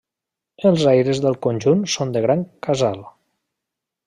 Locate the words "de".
2.17-2.25